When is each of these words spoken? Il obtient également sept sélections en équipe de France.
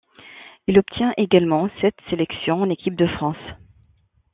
Il 0.65 0.79
obtient 0.79 1.13
également 1.15 1.69
sept 1.79 1.93
sélections 2.09 2.55
en 2.63 2.71
équipe 2.71 2.95
de 2.95 3.05
France. 3.05 3.37